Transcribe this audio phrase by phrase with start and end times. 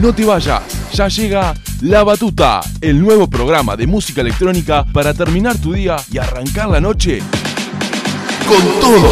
[0.00, 5.56] No te vayas, ya llega La Batuta, el nuevo programa de música electrónica para terminar
[5.56, 7.20] tu día y arrancar la noche
[8.46, 9.10] con todo.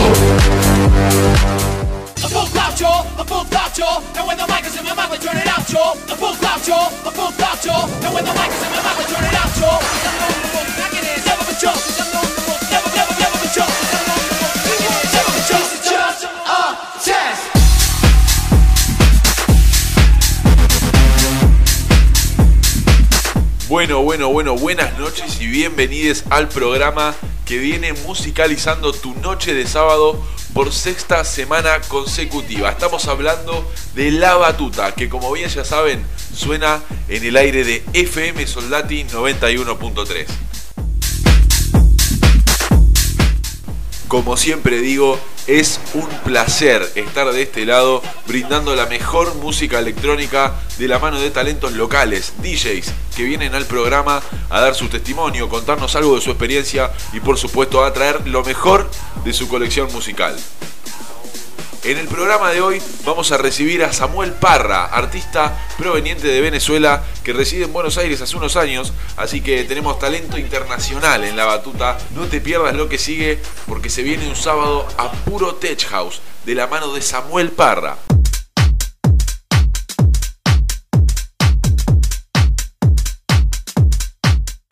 [23.75, 27.13] Bueno, bueno, bueno, buenas noches y bienvenidos al programa
[27.45, 32.71] que viene musicalizando tu noche de sábado por sexta semana consecutiva.
[32.71, 37.83] Estamos hablando de La Batuta, que como bien ya saben, suena en el aire de
[37.95, 40.27] FM Soldati 91.3.
[44.15, 45.19] Como siempre digo,
[45.49, 51.19] es un placer estar de este lado brindando la mejor música electrónica de la mano
[51.19, 56.21] de talentos locales, DJs, que vienen al programa a dar su testimonio, contarnos algo de
[56.21, 58.89] su experiencia y por supuesto a traer lo mejor
[59.25, 60.37] de su colección musical.
[61.85, 67.05] En el programa de hoy vamos a recibir a Samuel Parra, artista proveniente de Venezuela
[67.23, 71.45] que reside en Buenos Aires hace unos años, así que tenemos talento internacional en la
[71.45, 71.99] batuta.
[72.15, 76.23] No te pierdas lo que sigue porque se viene un sábado a puro Tech House
[76.47, 77.99] de la mano de Samuel Parra.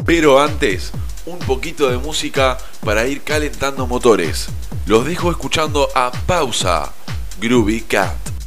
[0.06, 0.92] Pero antes,
[1.26, 4.48] un poquito de música para ir calentando motores.
[4.86, 6.92] Los dejo escuchando a Pausa,
[7.40, 8.41] Groovy Cat.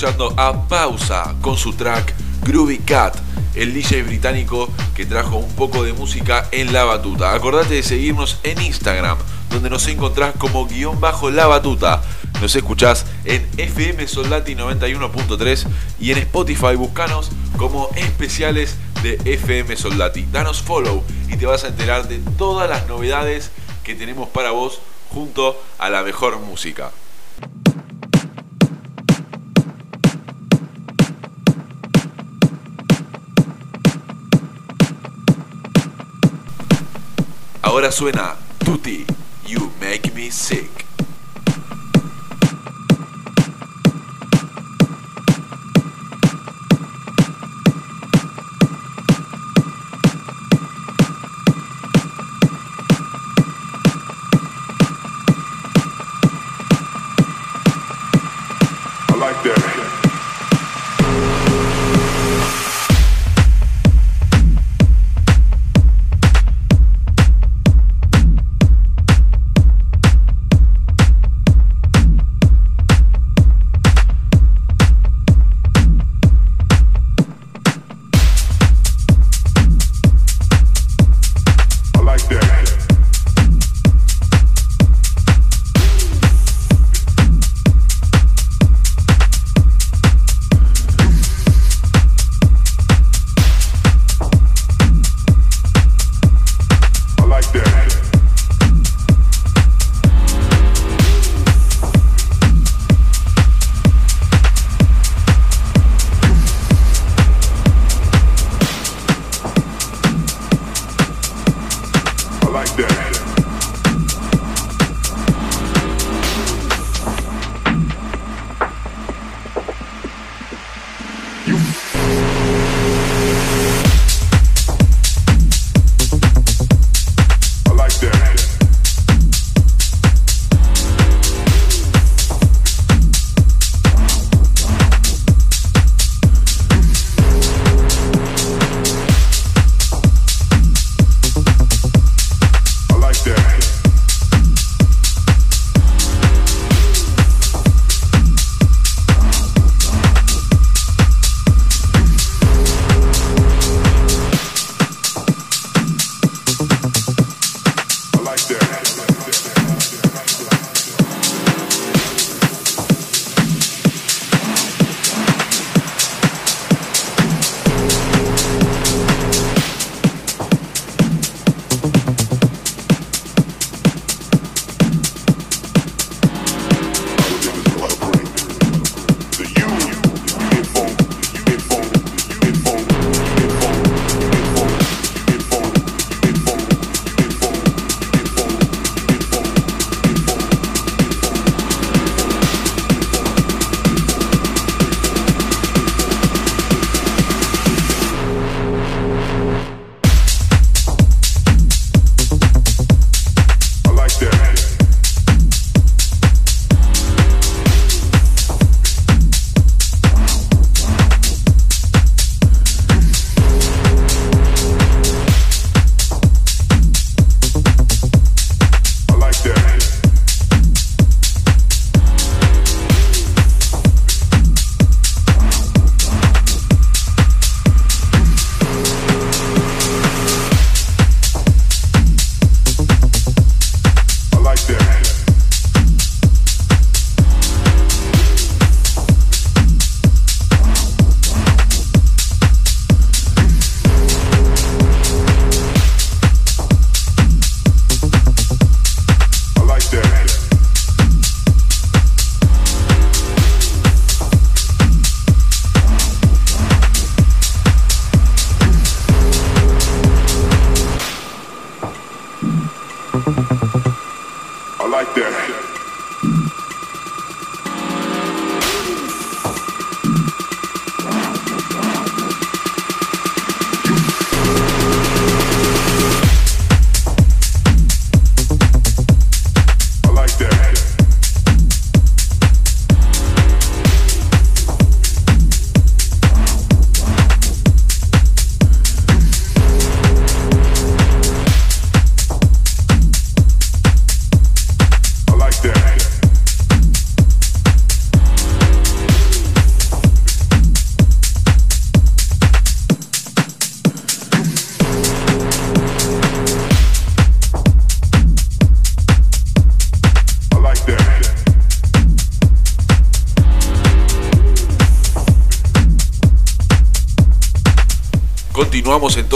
[0.00, 2.14] Escuchando a Pausa con su track
[2.46, 3.18] Groovy Cat,
[3.54, 7.34] el DJ británico que trajo un poco de música en la batuta.
[7.34, 9.18] Acordate de seguirnos en Instagram,
[9.50, 12.00] donde nos encontrás como guion bajo la batuta.
[12.40, 15.66] Nos escuchás en FM Soldati 91.3
[16.00, 20.26] y en Spotify buscanos como especiales de FM Soldati.
[20.32, 23.50] Danos follow y te vas a enterar de todas las novedades
[23.84, 24.80] que tenemos para vos
[25.10, 26.90] junto a la mejor música.
[38.00, 38.34] Suena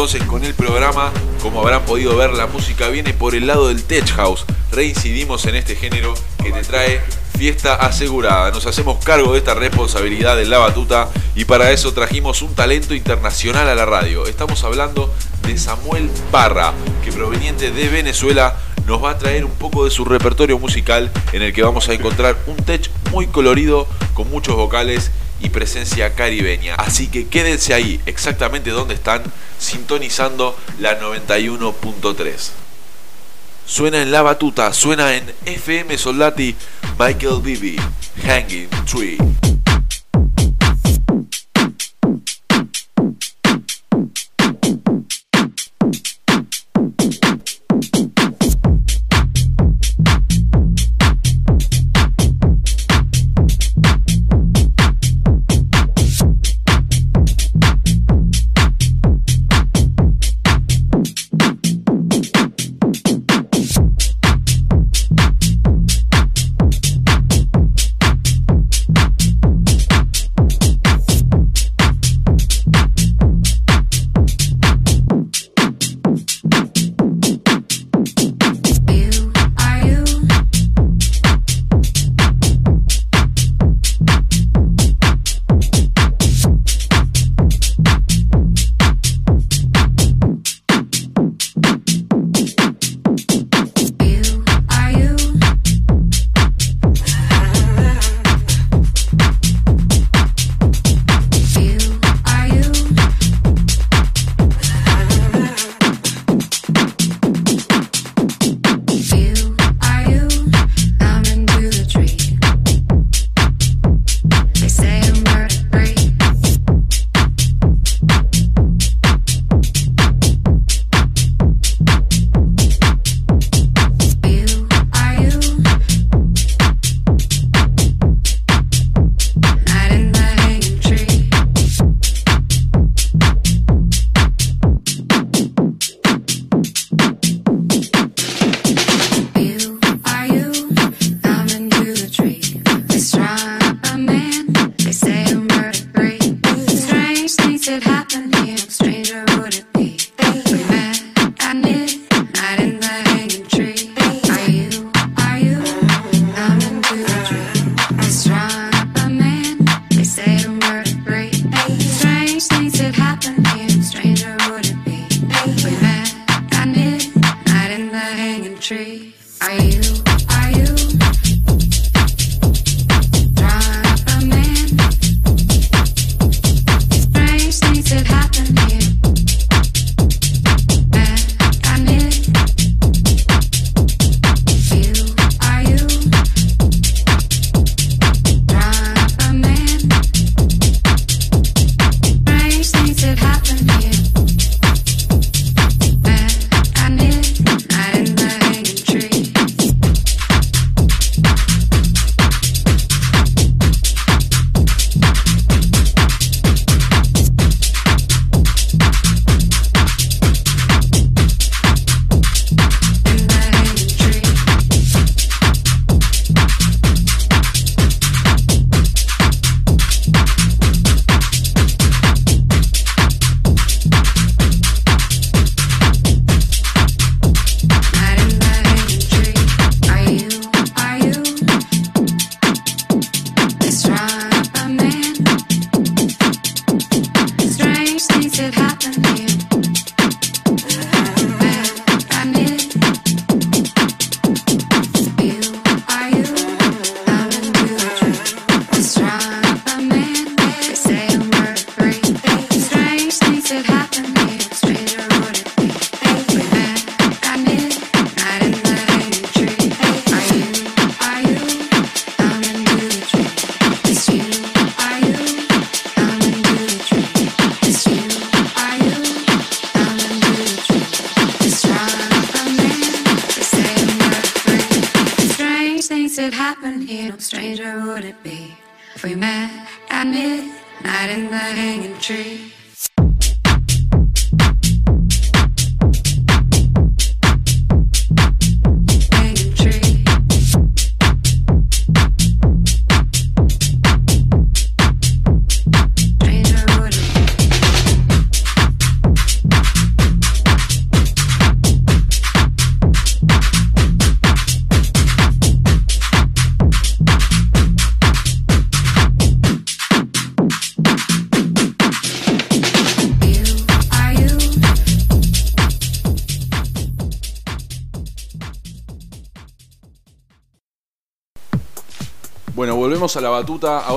[0.04, 1.10] entonces con el programa.
[1.40, 4.44] Como habrán podido ver, la música viene por el lado del Tech House.
[4.70, 7.00] Reincidimos en este género que te trae
[7.38, 8.50] fiesta asegurada.
[8.50, 12.92] Nos hacemos cargo de esta responsabilidad en la batuta y para eso trajimos un talento
[12.92, 14.26] internacional a la radio.
[14.26, 15.10] Estamos hablando
[15.46, 18.56] de Samuel Parra, que proveniente de Venezuela
[18.86, 21.94] nos va a traer un poco de su repertorio musical en el que vamos a
[21.94, 25.10] encontrar un tech muy colorido con muchos vocales
[25.44, 26.74] y presencia caribeña.
[26.76, 29.22] Así que quédense ahí, exactamente donde están,
[29.58, 32.50] sintonizando la 91.3.
[33.66, 36.56] Suena en La Batuta, suena en FM Soldati,
[36.98, 37.76] Michael Bibi,
[38.26, 39.53] Hanging Tree.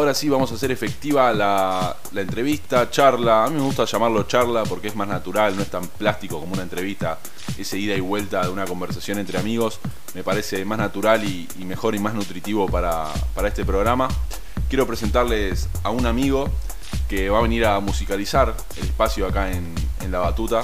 [0.08, 3.44] Ahora sí vamos a hacer efectiva la, entrevista, charla.
[3.44, 6.54] A mí me gusta llamarlo charla porque es más natural, no es tan plástico como
[6.54, 7.20] una entrevista.
[7.58, 9.82] Ese ida y vuelta de una conversación entre amigos
[10.16, 14.08] me parece más natural y, mejor y más nutritivo para, para este programa.
[14.70, 16.50] Quiero presentarles a un amigo
[17.10, 19.76] que va a venir a musicalizar el espacio acá en,
[20.10, 20.64] la batuta.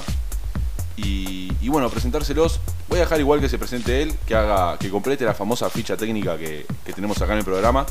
[0.96, 2.60] Y, y bueno, presentárselos.
[2.88, 5.98] Voy a dejar igual que se presente él, que haga, que complete la famosa ficha
[5.98, 7.84] técnica que, que tenemos acá en el programa.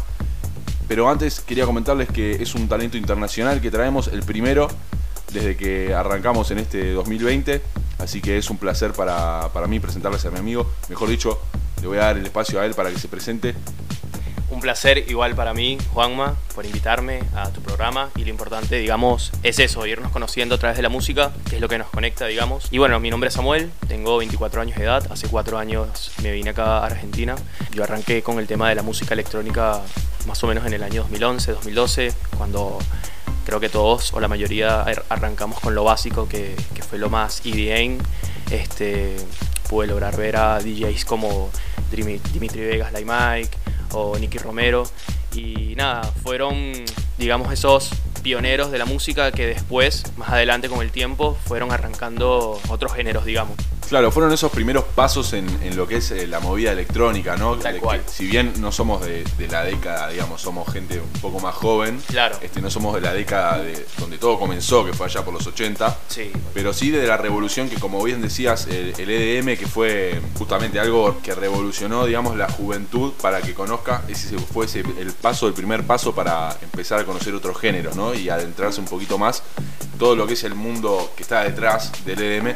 [0.88, 4.68] Pero antes quería comentarles que es un talento internacional que traemos, el primero
[5.34, 7.62] desde que arrancamos en este 2020.
[8.00, 10.70] Así que es un placer para, para mí presentarles a mi amigo.
[10.90, 11.40] Mejor dicho,
[11.82, 13.56] le voy a dar el espacio a él para que se presente.
[14.54, 19.32] Un placer igual para mí, Juanma, por invitarme a tu programa y lo importante, digamos,
[19.42, 22.28] es eso, irnos conociendo a través de la música, que es lo que nos conecta,
[22.28, 22.68] digamos.
[22.72, 26.32] Y bueno, mi nombre es Samuel, tengo 24 años de edad, hace 4 años me
[26.32, 27.36] vine acá a Argentina.
[27.74, 29.82] Yo arranqué con el tema de la música electrónica
[30.28, 32.78] más o menos en el año 2011, 2012, cuando
[33.46, 36.56] creo que todos o la mayoría ar- arrancamos con lo básico, que,
[36.88, 37.98] fue lo más EDM.
[38.52, 39.16] Este,
[39.68, 41.50] pude lograr ver a DJs como
[41.92, 43.58] Dimi- Dimitri Vegas, Like Mike
[43.94, 44.84] o Nicky Romero.
[45.34, 46.74] Y nada, fueron,
[47.18, 47.90] digamos, esos
[48.22, 53.26] pioneros de la música que después, más adelante con el tiempo, fueron arrancando otros géneros,
[53.26, 53.58] digamos.
[53.90, 57.56] Claro, fueron esos primeros pasos en, en lo que es eh, la movida electrónica, ¿no?
[57.58, 58.02] Tal que, cual.
[58.08, 62.02] si bien no somos de, de la década, digamos, somos gente un poco más joven.
[62.08, 62.38] Claro.
[62.42, 65.46] Este, no somos de la década de donde todo comenzó, que fue allá por los
[65.46, 65.98] 80.
[66.08, 70.20] Sí, Pero sí de la revolución que, como bien decías, el, el EDM, que fue
[70.38, 75.48] justamente algo que revolucionó, digamos, la juventud para que conozca, ese fue ese- el paso,
[75.48, 78.14] el primer paso para empezar a conocer otros géneros, ¿no?
[78.16, 79.44] Y adentrarse un poquito más
[80.00, 82.56] todo lo que es el mundo que está detrás del EDM,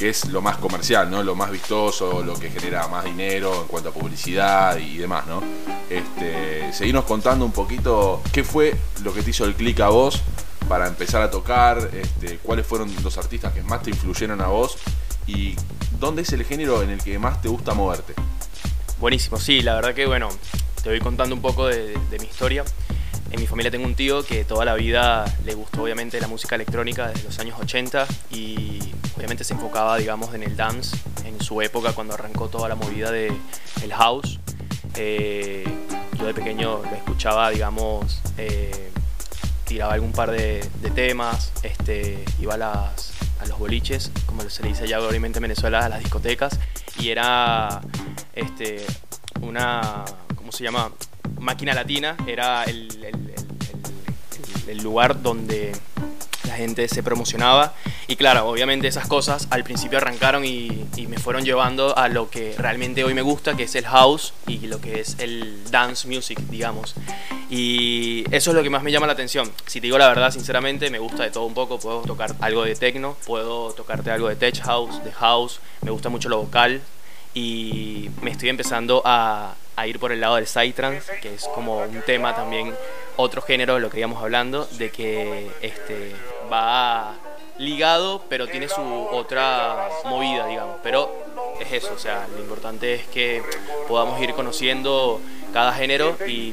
[0.00, 1.22] que es lo más comercial, ¿no?
[1.22, 5.42] Lo más vistoso, lo que genera más dinero en cuanto a publicidad y demás, ¿no?
[5.90, 10.22] Este, seguirnos contando un poquito qué fue lo que te hizo el clic a vos
[10.70, 14.78] para empezar a tocar, este, cuáles fueron los artistas que más te influyeron a vos
[15.26, 15.54] y
[15.98, 18.14] dónde es el género en el que más te gusta moverte.
[19.00, 20.30] Buenísimo, sí, la verdad que bueno,
[20.82, 22.64] te voy contando un poco de, de mi historia.
[23.32, 26.54] En mi familia tengo un tío que toda la vida le gustó obviamente la música
[26.54, 28.89] electrónica desde los años 80 y
[29.20, 33.10] obviamente se enfocaba digamos en el dance en su época cuando arrancó toda la movida
[33.10, 33.30] de
[33.82, 34.40] el house.
[34.96, 35.64] Eh,
[36.18, 38.90] yo de pequeño lo escuchaba digamos eh,
[39.66, 44.70] tiraba algún par de, temas, este, iba a, las, a los boliches, como se le
[44.70, 46.58] dice allá obviamente en Venezuela, a las discotecas,
[46.98, 47.80] y era
[48.34, 48.84] este,
[49.42, 50.04] una,
[50.34, 50.90] ¿cómo se llama?
[51.38, 52.88] Máquina latina, era el
[54.82, 55.72] lugar donde
[56.50, 57.74] la gente se promocionaba
[58.08, 62.28] y claro, obviamente esas cosas al principio arrancaron y, y me fueron llevando a lo
[62.28, 66.08] que realmente hoy me gusta, que es el house y lo que es el dance
[66.08, 66.94] music, digamos.
[67.48, 69.50] Y eso es lo que más me llama la atención.
[69.66, 71.78] Si te digo la verdad, sinceramente, me gusta de todo un poco.
[71.78, 75.60] Puedo tocar algo de techno, puedo tocarte algo de tech house, de house.
[75.82, 76.80] Me gusta mucho lo vocal
[77.32, 81.78] y me estoy empezando a, a ir por el lado del psytrance, que es como
[81.78, 82.74] un tema también,
[83.16, 86.12] otro género de lo que íbamos hablando, de que este,
[86.50, 87.14] va
[87.58, 90.76] ligado, pero tiene su otra movida, digamos.
[90.82, 91.10] Pero
[91.60, 93.42] es eso, o sea, lo importante es que
[93.86, 95.20] podamos ir conociendo
[95.52, 96.52] cada género y,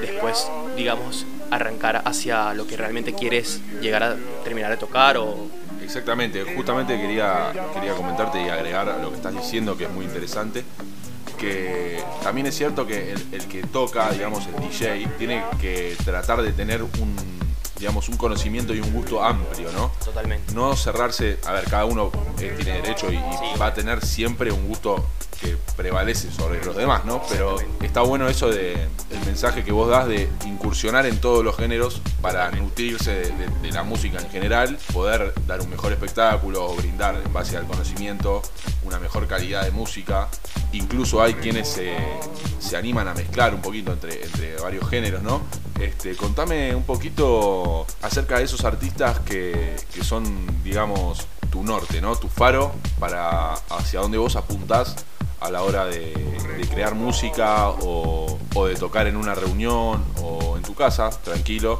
[0.00, 5.48] después, digamos, arrancar hacia lo que realmente quieres llegar a terminar de tocar o
[5.82, 10.04] Exactamente, justamente quería, quería comentarte y agregar a lo que estás diciendo, que es muy
[10.04, 10.64] interesante,
[11.38, 16.42] que también es cierto que el, el que toca, digamos, el DJ, tiene que tratar
[16.42, 17.35] de tener un,
[17.78, 19.92] digamos, un conocimiento y un gusto amplio, ¿no?
[20.04, 20.54] totalmente.
[20.54, 22.10] No cerrarse, a ver, cada uno
[22.40, 23.58] eh, tiene derecho y, y Sí.
[23.60, 25.04] va a tener siempre un gusto
[25.40, 27.22] que prevalece sobre los demás, ¿no?
[27.28, 31.54] Pero está bueno eso de el mensaje que vos das de incursionar en todos los
[31.56, 36.64] géneros para nutrirse de, de- de la música en general, poder dar un mejor espectáculo
[36.64, 38.40] o brindar en base al conocimiento
[38.84, 40.28] una mejor calidad de música.
[40.72, 41.94] Incluso hay quienes se,
[42.58, 45.42] se animan a mezclar un poquito entre, entre varios géneros, ¿no?
[45.78, 47.65] Este, contame un poquito
[48.02, 50.24] acerca de esos artistas que, que son,
[50.62, 52.16] digamos, tu norte, ¿no?
[52.16, 54.96] Tu faro para hacia dónde vos apuntás
[55.40, 56.12] a la hora de,
[56.70, 61.78] crear música o, o de tocar en una reunión o en tu casa, tranquilo.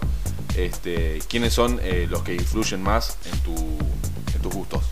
[0.56, 4.84] Este, ¿Quiénes son eh, los que influyen más en, tu, en tus gustos?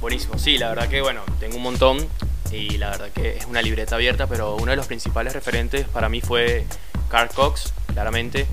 [0.00, 1.98] Buenísimo, sí, la verdad que bueno, tengo un montón
[2.50, 6.08] y la verdad que es una libreta abierta, pero uno de los principales referentes para
[6.08, 6.64] mí fue
[7.10, 8.46] Carl Cox, claramente,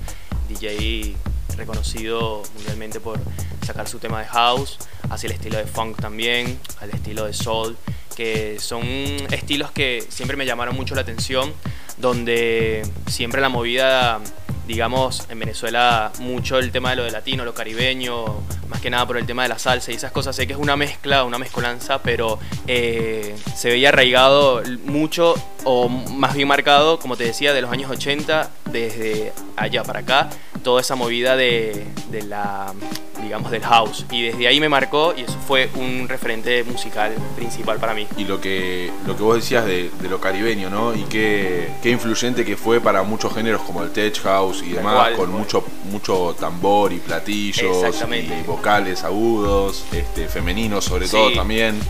[0.48, 1.16] DJ
[1.56, 3.18] reconocido mundialmente por
[3.66, 4.78] sacar su tema de house,
[5.10, 7.76] hacia el estilo de funk también, al estilo de soul,
[8.16, 8.82] que son
[9.30, 11.52] estilos que siempre me llamaron mucho la atención
[12.00, 14.20] donde siempre la movida,
[14.66, 18.24] digamos, en Venezuela mucho el tema de lo de latino, lo caribeño,
[18.68, 20.36] más que nada por el tema de la salsa y esas cosas.
[20.36, 25.34] Sé que es una mezcla, una mezcolanza, pero eh, se veía arraigado mucho
[25.64, 30.30] o más bien marcado, como te decía, de los años 80, desde allá para acá,
[30.62, 32.72] toda esa movida de, de la,
[33.22, 34.04] digamos, del house.
[34.10, 38.06] Y desde ahí me marcó y eso fue un referente musical principal para mí.
[38.16, 40.94] Y lo que, lo que vos decías de, de lo caribeño, ¿no?
[40.94, 44.92] Y qué, qué influyente que fue para muchos géneros como el tech house y demás,
[44.94, 47.56] cual, con mucho, mucho tambor y platillos
[48.10, 51.12] y vocales agudos, este, femeninos sobre Sí.
[51.16, 51.80] todo también.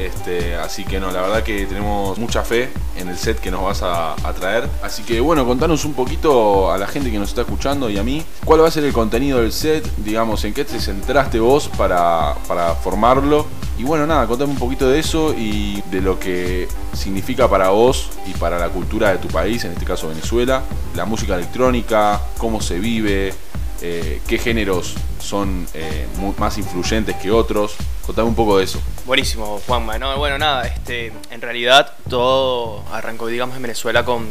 [0.00, 3.62] Este, así que no, la verdad que tenemos mucha fe en el set que nos
[3.62, 4.66] vas a, a traer.
[4.82, 8.02] Así que bueno, contanos un poquito a la gente que nos está escuchando y a
[8.02, 11.68] mí, cuál va a ser el contenido del set, digamos, en qué te centraste vos
[11.76, 13.46] para, para formarlo.
[13.78, 18.10] Y bueno, nada, contame un poquito de eso y de lo que significa para vos
[18.26, 20.62] y para la cultura de tu país, en este caso Venezuela,
[20.94, 23.34] la música electrónica, cómo se vive,
[23.80, 26.06] eh, qué géneros son eh,
[26.38, 27.74] más influyentes que otros.
[28.06, 28.80] Contame un poco de eso.
[29.06, 29.98] Buenísimo, Juanma.
[29.98, 34.26] No, bueno, nada, este, en realidad todo arrancó, digamos, en Venezuela con,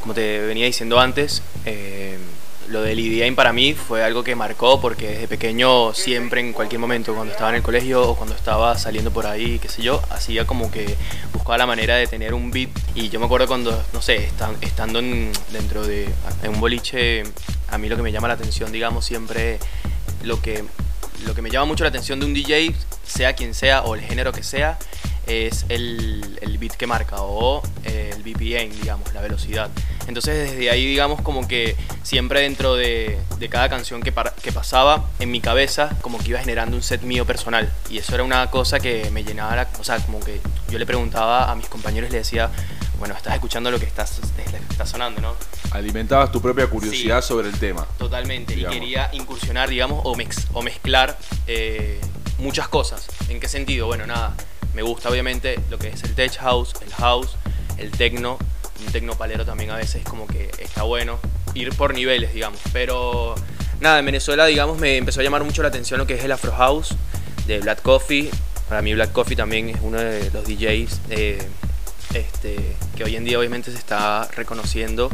[0.00, 2.18] como te venía diciendo antes, eh,
[2.68, 6.80] lo del EDM para mí fue algo que marcó porque desde pequeño siempre, en cualquier
[6.80, 10.02] momento, cuando estaba en el colegio o cuando estaba saliendo por ahí, qué sé yo,
[10.10, 10.96] hacía como que
[11.32, 12.70] buscaba la manera de tener un beat.
[12.94, 16.08] Y yo me acuerdo cuando, no sé, estan- estando en- dentro de
[16.42, 17.22] en un boliche,
[17.68, 19.58] a mí lo que me llama la atención, digamos, siempre
[20.22, 20.64] lo que
[21.26, 22.74] lo que me llama mucho la atención de un DJ,
[23.06, 24.78] sea quien sea o el género que sea,
[25.26, 29.70] es el, el beat que marca o eh, el BPM, digamos, la velocidad.
[30.06, 34.52] Entonces desde ahí, digamos, como que siempre dentro de, de cada canción que, par- que
[34.52, 37.72] pasaba, en mi cabeza, como que iba generando un set mío personal.
[37.90, 40.86] Y eso era una cosa que me llenaba, la, o sea, como que yo le
[40.86, 42.50] preguntaba a mis compañeros, le decía,
[42.98, 44.20] bueno, estás escuchando lo que estás,
[44.70, 45.34] está sonando, ¿no?
[45.70, 47.28] Alimentabas tu propia curiosidad Sí.
[47.28, 47.86] sobre el tema.
[47.98, 48.76] Totalmente, Digamos.
[48.76, 51.98] y quería incursionar, digamos, o, mex- o mezclar eh,
[52.38, 53.06] muchas cosas.
[53.28, 53.86] ¿En qué sentido?
[53.86, 54.34] Bueno, nada,
[54.74, 57.36] me gusta obviamente lo que es el tech house, el house,
[57.78, 58.38] el techno,
[58.84, 61.18] un techno palero también a veces como que está bueno,
[61.54, 62.60] ir por niveles, digamos.
[62.72, 63.34] Pero
[63.80, 66.32] nada, en Venezuela, digamos, me empezó a llamar mucho la atención lo que es el
[66.32, 66.94] Afro House
[67.46, 68.30] de Black Coffee.
[68.68, 71.46] Para mí Black Coffee también es uno de los DJs eh,
[72.14, 75.10] este, que hoy en día obviamente se está reconociendo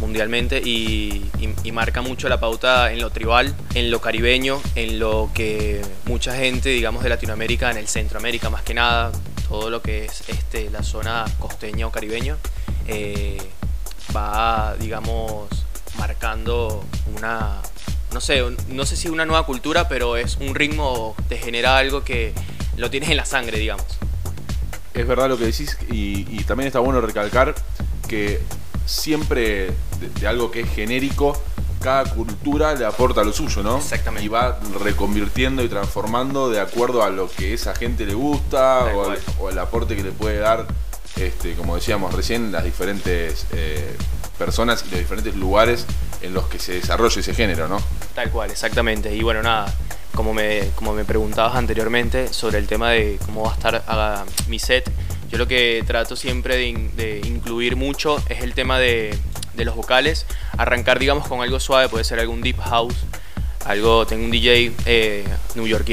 [0.00, 1.30] mundialmente y,
[1.72, 6.70] marca mucho la pauta en lo tribal, en lo caribeño, en lo que mucha gente,
[6.70, 9.12] digamos, de Latinoamérica, en el Centroamérica más que nada,
[9.48, 12.36] todo lo que es este, la zona costeña o caribeña,
[12.88, 13.38] eh,
[14.16, 15.48] va, digamos,
[15.98, 16.84] marcando
[17.16, 17.60] una,
[18.12, 22.02] no sé, no sé si una nueva cultura, pero es un ritmo, te genera algo
[22.02, 22.32] que
[22.76, 23.86] lo tienes en la sangre, digamos.
[24.94, 27.54] Es verdad lo que decís y también está bueno recalcar
[28.08, 28.40] que
[28.88, 29.66] siempre
[30.00, 31.40] de, de algo que es genérico,
[31.80, 33.78] cada cultura le aporta lo suyo, ¿no?
[33.78, 34.24] Exactamente.
[34.24, 39.10] Y va reconvirtiendo y transformando de acuerdo a lo que esa gente le gusta o
[39.10, 40.66] al, o aporte que le puede dar,
[41.16, 43.96] este, como decíamos recién, las diferentes eh,
[44.38, 45.86] personas y los diferentes lugares
[46.22, 47.80] en los que se desarrolla ese género, ¿no?
[48.14, 49.14] Tal cual, exactamente.
[49.14, 49.72] Y bueno, nada,
[50.14, 54.58] como me, como me preguntabas anteriormente sobre el tema de cómo va a estar mi
[54.58, 54.90] set,
[55.30, 59.16] yo lo que trato siempre de, in- de incluir mucho es el tema de,
[59.64, 60.26] los vocales.
[60.56, 62.94] Arrancar, digamos, con algo suave, puede ser algún deep house.
[63.64, 65.24] Algo, tengo un DJ eh,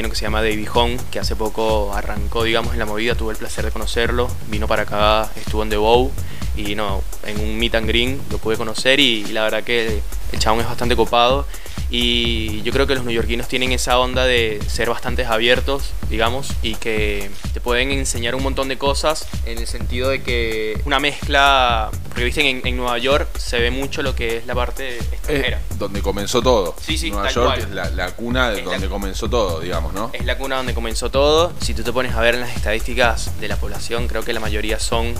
[0.09, 3.37] que se llama Davey Hong, que hace poco arrancó, digamos, en la movida, tuve el
[3.37, 6.11] placer de conocerlo, vino para acá, estuvo en The Bow
[6.55, 9.99] y no, en un meet and green lo pude conocer y, y la verdad que
[10.31, 11.45] el chabón es bastante copado
[11.89, 16.75] y yo creo que los neoyorquinos tienen esa onda de ser bastante abiertos, digamos, y
[16.75, 21.89] que te pueden enseñar un montón de cosas en el sentido de que una mezcla,
[22.09, 25.59] porque viste en, en Nueva York se ve mucho lo que es la parte extranjera.
[25.69, 26.75] Es donde comenzó todo.
[26.81, 27.59] Sí, sí, Nueva tal York cual.
[27.59, 30.09] es la, la cuna de la- donde comenzó todo, digamos, ¿no?
[30.13, 31.53] Es la cuna donde comenzó todo.
[31.61, 34.39] Si tú te pones a ver en las estadísticas de la población, creo que la
[34.39, 35.13] mayoría son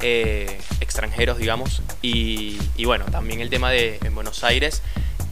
[0.00, 1.82] eh, extranjeros, digamos.
[2.00, 4.82] Y, y bueno, también el tema de en Buenos Aires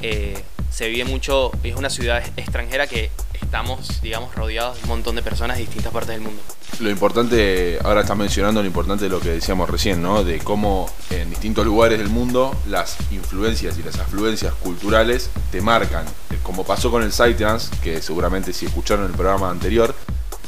[0.02, 5.16] eh, se vive mucho, es una ciudad extranjera que estamos, digamos, rodeados de un montón
[5.16, 6.40] de personas de distintas partes del mundo.
[6.78, 10.22] Lo importante, ahora estás mencionando lo importante de lo que decíamos recién, ¿no?
[10.24, 16.06] De cómo en distintos lugares del mundo las influencias y las afluencias culturales te marcan.
[16.42, 19.94] Como pasó con el Psytrance, que seguramente si escucharon el programa anterior,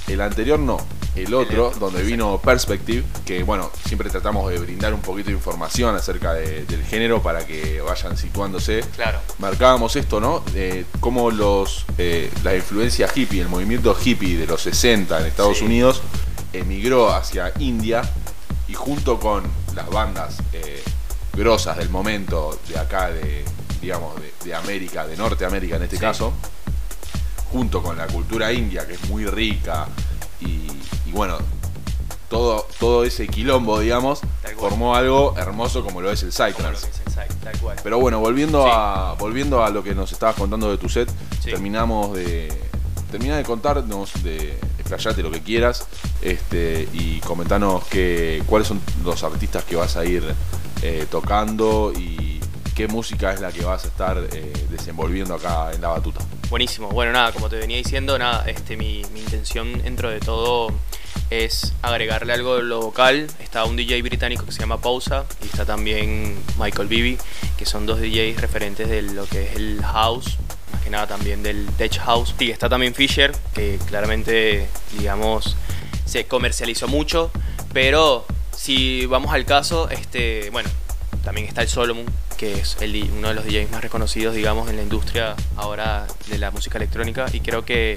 [0.09, 0.79] el anterior no,
[1.15, 5.95] el otro, donde vino Perspective, que bueno, siempre tratamos de brindar un poquito de información
[5.95, 9.19] acerca de- del género para que vayan situándose Claro.
[9.38, 10.43] marcábamos esto, ¿no?
[10.55, 15.59] Eh, cómo los, eh, la influencia hippie, el movimiento hippie de los 60 en Estados
[15.59, 15.65] Sí.
[15.65, 16.03] Unidos
[16.53, 18.03] emigró hacia India
[18.69, 19.43] y junto con
[19.75, 20.83] las bandas eh,
[21.35, 23.45] grosas del momento de acá, de,
[23.81, 26.01] digamos, de, de América, de Norteamérica en este Sí.
[26.01, 26.33] caso,
[27.53, 29.87] junto con la cultura india, que es muy rica,
[30.41, 30.67] y,
[31.07, 31.37] y bueno,
[32.29, 34.21] todo, todo ese quilombo, digamos,
[34.59, 36.87] formó algo hermoso como lo es el Como lo Psytrance.
[36.87, 37.77] que es el site, tal cual.
[37.83, 38.71] Pero bueno, volviendo Sí.
[38.73, 41.11] a volviendo a lo que nos estabas contando de tu set,
[41.43, 41.51] Sí.
[41.51, 42.51] terminamos de
[43.11, 45.87] termina de contarnos de explayarte lo que quieras,
[46.23, 50.25] este y comentanos que cuáles son los artistas que vas a ir
[50.81, 52.41] eh, tocando y
[52.75, 56.21] qué música es la que vas a estar eh, desenvolviendo acá en la batuta.
[56.53, 56.91] Buenísimo.
[56.91, 60.71] Bueno, nada, como te venía diciendo, nada, este, mi, mi intención dentro de todo
[61.31, 63.27] es agregarle algo de lo vocal.
[63.41, 67.17] Está un DJ británico que se llama Pausa y está también Michael Bibi,
[67.57, 70.37] que son dos DJs referentes de lo que es el house,
[70.75, 72.35] más que nada también del tech house.
[72.38, 75.57] Y está también Fisher, que claramente, digamos,
[76.05, 77.31] se comercializó mucho,
[77.73, 80.69] pero si vamos al caso, este, bueno,
[81.25, 82.05] también está el Solomon,
[82.42, 86.38] que es el, uno de los DJs más reconocidos, digamos, en la industria ahora de
[86.38, 87.26] la música electrónica.
[87.33, 87.96] Y creo que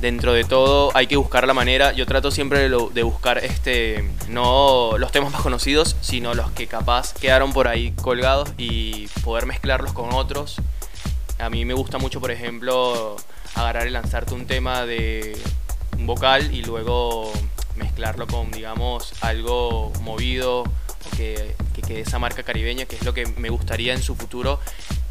[0.00, 1.92] dentro de todo hay que buscar la manera.
[1.92, 7.12] Yo trato siempre de buscar este no los temas más conocidos, sino los que capaz
[7.12, 10.56] quedaron por ahí colgados y poder mezclarlos con otros.
[11.38, 13.16] A mí me gusta mucho, por ejemplo,
[13.56, 15.36] agarrar y lanzarte un tema de
[15.98, 17.30] un vocal y luego
[17.76, 21.54] mezclarlo con, digamos, algo movido o que,
[21.86, 24.60] que esa marca caribeña, que es lo que me gustaría en su futuro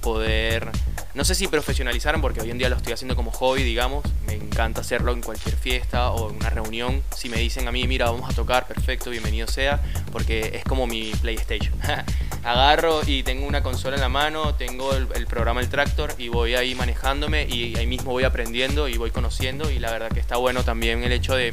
[0.02, 0.70] poder,
[1.14, 4.34] no sé si profesionalizar, porque hoy en día lo estoy haciendo como hobby, digamos, me
[4.34, 8.10] encanta hacerlo en cualquier fiesta o en una reunión, si me dicen a mí, mira,
[8.10, 9.80] vamos a tocar, perfecto, bienvenido sea,
[10.12, 11.74] porque es como mi PlayStation.
[12.44, 16.30] Agarro y tengo una consola en la mano, tengo el, el programa El Tractor y
[16.30, 20.20] voy ahí manejándome y ahí mismo voy aprendiendo y voy conociendo y la verdad que
[20.20, 21.52] está bueno también el hecho de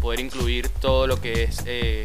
[0.00, 2.04] poder incluir todo lo que es eh,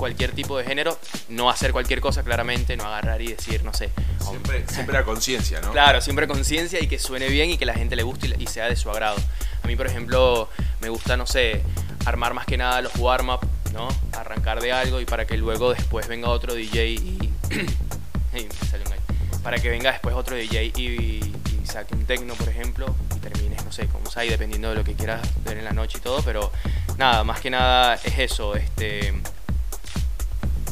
[0.00, 3.90] cualquier tipo de género, no hacer cualquier cosa claramente, no agarrar y decir, no sé,
[4.18, 5.72] Siempre, siempre a conciencia, ¿no?
[5.72, 8.46] Claro, siempre conciencia y que suene bien y que la gente le guste y, y
[8.46, 9.18] sea de su agrado.
[9.62, 10.48] A mí, por ejemplo,
[10.80, 11.60] me gusta, no sé,
[12.06, 13.40] armar más que nada los warm-up,
[13.74, 13.88] ¿no?
[14.16, 17.18] Arrancar de algo y para que luego después venga otro DJ y...
[18.32, 19.42] Ey, me salió un gallo.
[19.42, 23.62] Para que venga después otro DJ y, y saque un techno, por ejemplo, y termines,
[23.66, 26.00] no sé, con un side, dependiendo de lo que quieras ver en la noche y
[26.00, 26.50] todo, pero
[26.96, 29.12] nada, más que nada es eso, este...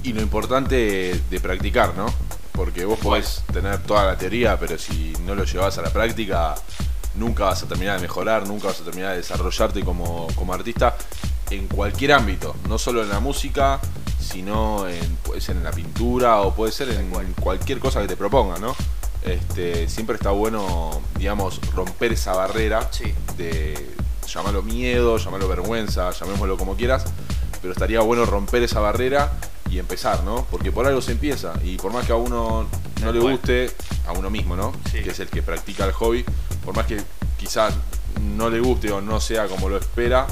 [0.02, 2.06] Y lo importante de practicar, ¿no?
[2.52, 6.54] Porque vos podés tener toda la teoría, pero si no lo llevas a la práctica,
[7.14, 10.96] nunca vas a terminar de mejorar, nunca vas a terminar de desarrollarte como, como artista
[11.50, 13.80] en cualquier ámbito, no solo en la música,
[14.20, 18.16] sino en, puede ser en la pintura o puede ser en cualquier cosa que te
[18.16, 18.74] proponga, ¿no?
[19.22, 23.12] Este, siempre está bueno, digamos, romper esa barrera Sí.
[23.36, 23.94] de
[24.26, 27.04] llamarlo miedo, llamarlo vergüenza, llamémoslo como quieras,
[27.62, 29.32] pero estaría bueno romper esa barrera
[29.70, 30.46] y empezar, ¿no?
[30.50, 32.66] Porque por algo se empieza y por más que a uno
[33.02, 33.70] no le guste,
[34.06, 34.72] a uno mismo, ¿no?
[34.90, 35.02] Sí.
[35.02, 36.24] Que es el que practica el hobby,
[36.64, 37.00] por más que
[37.38, 37.74] quizás
[38.20, 40.26] no le guste o no sea como lo espera,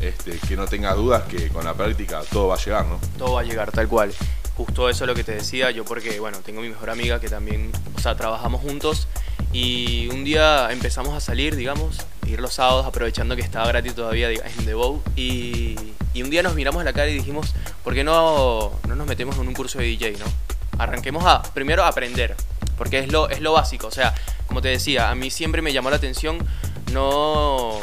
[0.00, 2.98] este, que no tenga dudas que con la práctica todo va a llegar, ¿no?
[3.18, 4.12] todo va a llegar tal cual.
[4.56, 7.28] Justo eso es lo que te decía yo porque, bueno, tengo mi mejor amiga que
[7.28, 9.08] también, o sea, trabajamos juntos
[9.54, 14.28] y un día empezamos a salir, digamos, ir los sábados aprovechando que estaba gratis todavía
[14.30, 15.76] en The Bow y,
[16.12, 19.06] y un día nos miramos a la cara y dijimos, ¿por qué no, no nos
[19.06, 20.24] metemos en un curso de DJ, no?
[20.78, 22.34] Arranquemos a, primero a aprender,
[22.76, 24.12] porque es lo, es lo básico, o sea,
[24.48, 26.38] como te decía, a mí siempre me llamó la atención
[26.92, 27.78] no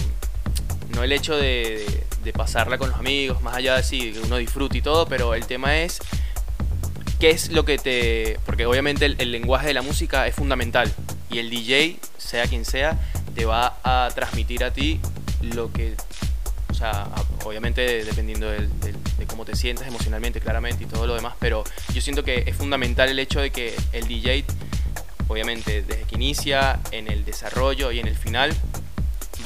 [0.94, 4.80] no el hecho de, de- pasarla con los amigos, más allá de que uno disfrute
[4.80, 6.00] y todo, pero el tema es
[7.18, 8.40] qué es lo que te...
[8.46, 10.94] Porque obviamente el, el lenguaje de la música es fundamental
[11.32, 13.00] y el DJ, sea quien sea,
[13.36, 15.00] te va a transmitir a ti
[15.42, 15.96] lo que...
[16.70, 17.08] O sea,
[17.46, 21.64] obviamente dependiendo de cómo te sientas emocionalmente, claramente, y todo lo demás, pero
[21.94, 24.46] yo siento que es fundamental el hecho de que el DJ,
[25.28, 28.56] obviamente desde que inicia, en el desarrollo y en el final,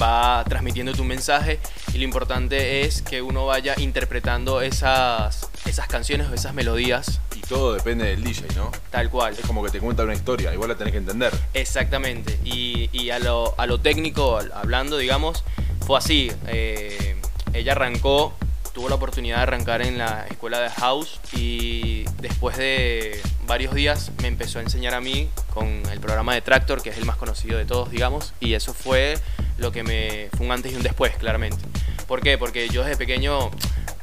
[0.02, 1.60] va transmitiendo tu mensaje
[1.94, 7.42] y lo importante es que uno vaya interpretando esas, esas canciones o esas melodías Y
[7.42, 8.72] todo depende del DJ, ¿no?
[8.92, 9.34] tal cual.
[9.34, 11.34] Es como que te cuenta una historia, igual la tenés que entender.
[11.54, 12.40] Exactamente.
[12.44, 15.44] Y, y a, lo, a lo técnico, hablando, digamos,
[15.86, 16.32] fue así.
[16.48, 17.16] Eh,
[17.54, 18.34] ella arrancó,
[18.76, 24.12] tuvo la oportunidad de arrancar en la escuela de house y después de varios días
[24.22, 27.16] me empezó a enseñar a mí con el programa de Tractor, que es el más
[27.16, 29.18] conocido de todos, digamos, y eso fue
[29.58, 31.64] lo que me fue un antes y un después, claramente.
[32.06, 32.38] ¿Por qué?
[32.38, 33.50] Porque yo desde pequeño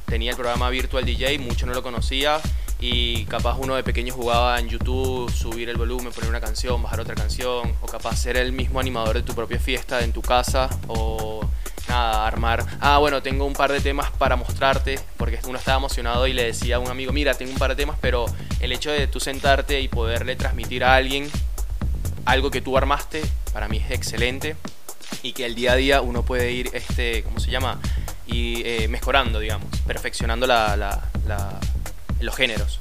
[0.07, 2.41] tenía el programa Virtual DJ, mucho no lo conocía
[2.81, 7.01] y capaz uno de pequeño jugaba en YouTube, subir el volumen, poner una canción, bajar
[7.01, 10.69] otra canción, o capaz ser el mismo animador de tu propia fiesta en tu casa,
[10.89, 11.47] o
[11.89, 12.65] nada, armar.
[12.81, 16.45] Ah, bueno, tengo un par de temas para mostrarte, porque uno estaba emocionado y le
[16.45, 18.27] decía a un amigo, mira, tengo un par de temas, pero
[18.61, 21.31] el hecho de tú sentarte y poderle transmitir a alguien
[22.25, 24.57] algo que tú armaste, para mí es excelente.
[25.23, 27.79] Y que el día a día uno puede ir, este, ¿cómo se llama?
[28.27, 31.01] Y eh, mejorando, digamos, perfeccionando la,
[32.21, 32.79] los géneros.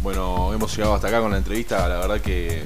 [0.00, 1.86] Bueno, hemos llegado hasta acá con la entrevista.
[1.88, 2.64] La verdad que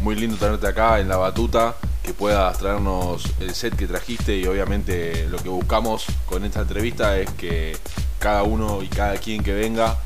[0.00, 4.46] muy lindo tenerte acá en la batuta, que puedas traernos el set que trajiste y
[4.46, 7.76] obviamente lo que buscamos con esta entrevista es que
[8.18, 9.98] cada uno y cada quien que venga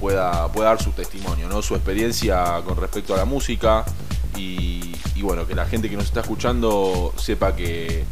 [0.00, 1.62] pueda, pueda dar su testimonio, ¿no?
[1.62, 3.84] su experiencia con respecto a la música
[4.36, 8.04] y, y bueno, que la gente que nos está escuchando sepa que,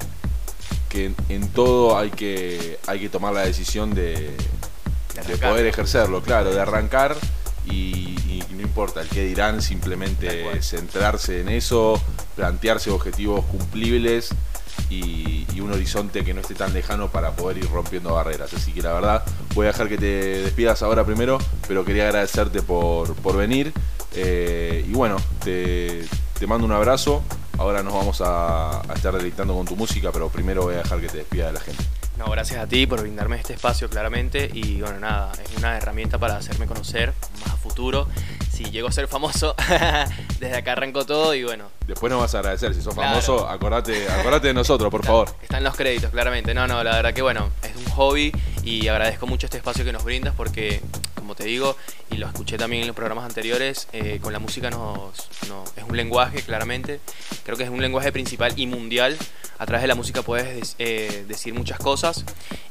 [0.89, 4.37] que en, en todo hay que, hay que tomar la decisión de,
[5.27, 7.17] De poder ejercerlo, claro, de arrancar
[7.67, 12.01] y, y no importa el que dirán, simplemente centrarse en eso,
[12.41, 14.31] plantearse objetivos cumplibles
[14.89, 18.55] y, un horizonte que no esté tan lejano para poder ir rompiendo barreras.
[18.55, 19.23] Así que la verdad,
[19.55, 21.37] voy a dejar que te despidas ahora primero,
[21.69, 23.75] pero quería agradecerte por, por venir.
[24.15, 26.07] Eh, y bueno, te,
[26.39, 27.23] te mando un abrazo.
[27.59, 30.99] Ahora nos vamos a, a estar deleitando con tu música, pero primero voy a dejar
[30.99, 31.85] que te despida de la gente.
[32.17, 36.17] No, gracias a ti por brindarme este espacio claramente y bueno, nada, es una herramienta
[36.17, 38.09] para hacerme conocer más a futuro.
[38.63, 39.55] Si llego a ser famoso,
[40.39, 42.75] desde acá arrancó todo y bueno, Después nos vas a agradecer.
[42.75, 43.09] Si sos Claro.
[43.21, 45.35] famoso, acordate, acordate de nosotros, por favor.
[45.43, 46.53] Están los créditos, claramente.
[46.53, 48.31] No, no, la verdad que bueno, es un hobby
[48.63, 50.81] y agradezco mucho este espacio que nos brindas porque,
[51.15, 51.77] como te digo,
[52.11, 55.85] y lo escuché también en los programas anteriores, eh, con la música nos, no, es
[55.85, 57.01] un lenguaje, claramente.
[57.45, 59.17] Creo que es un lenguaje principal y mundial.
[59.59, 62.25] A través de la música puedes des- eh, decir muchas cosas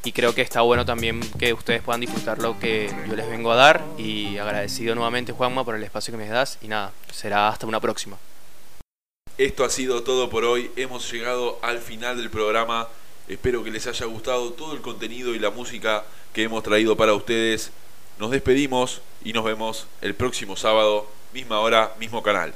[0.04, 3.52] y creo que está bueno también que ustedes puedan disfrutar lo que yo les vengo
[3.52, 7.48] a dar y agradecido nuevamente Juanma por el espacio que me das y nada, será
[7.50, 8.18] hasta una próxima.
[9.38, 10.72] Esto ha sido todo por hoy.
[10.76, 12.88] Hemos llegado al final del programa.
[13.30, 16.04] Espero que les haya gustado todo el contenido y la música
[16.34, 17.72] que hemos traído para ustedes.
[18.18, 22.56] Nos despedimos y nos vemos el próximo sábado, misma hora, mismo canal.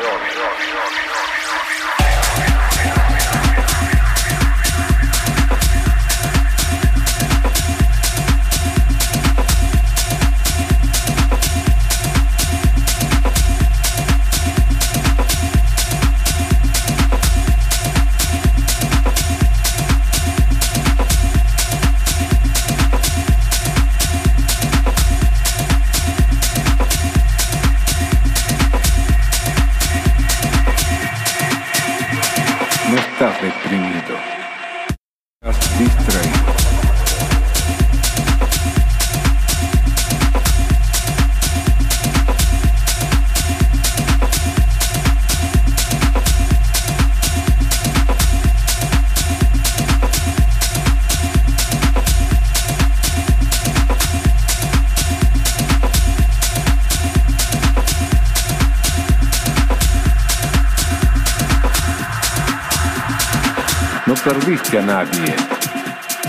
[64.81, 65.35] Nadie.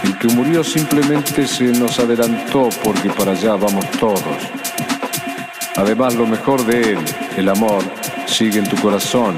[0.04, 4.22] El que murió simplemente se nos adelantó porque para allá vamos todos.
[5.76, 6.98] Además, lo mejor de él,
[7.36, 7.82] el amor,
[8.26, 9.36] sigue en tu corazón.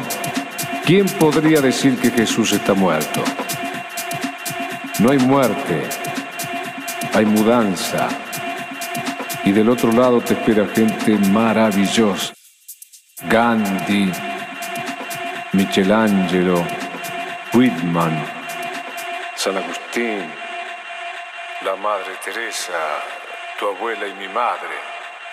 [0.84, 3.22] ¿Quién podría decir que Jesús está muerto?
[4.98, 5.82] No hay muerte,
[7.14, 8.08] hay mudanza.
[9.44, 12.32] Y del otro lado te espera gente maravillosa.
[13.28, 14.10] Gandhi,
[15.52, 16.66] Michelangelo,
[17.52, 18.33] Whitman,
[19.44, 20.34] San Agustín,
[21.60, 23.04] la Madre Teresa,
[23.58, 24.74] tu abuela y mi madre,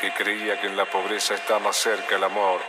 [0.01, 2.59] que creía que en la pobreza está más cerca el amor,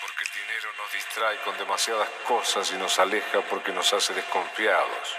[0.00, 5.16] porque el dinero nos distrae con demasiadas cosas y nos aleja porque nos hace desconfiados.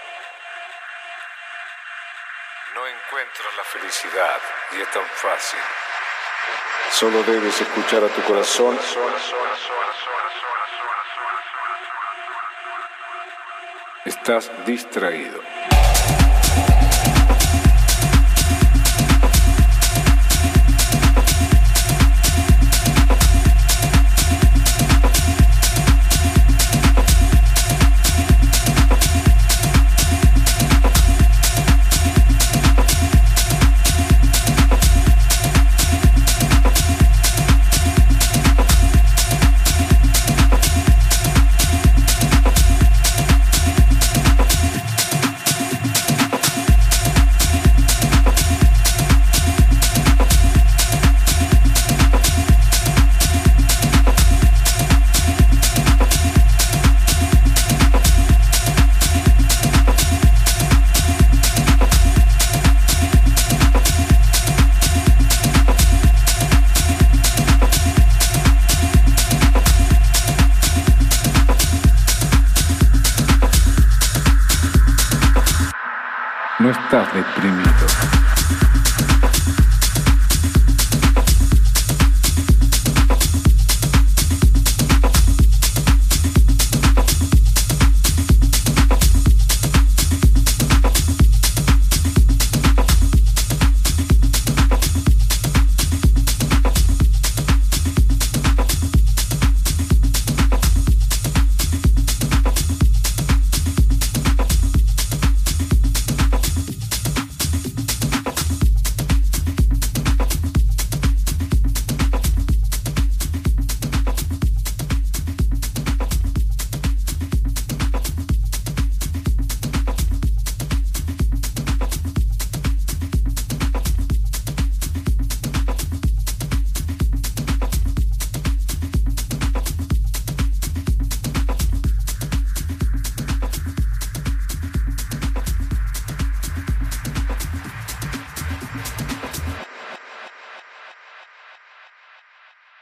[2.74, 4.40] No encuentras la felicidad
[4.72, 5.60] y es tan fácil.
[6.92, 8.76] Solo debes escuchar a tu corazón.
[8.76, 8.82] No
[14.06, 15.40] estás deprimido.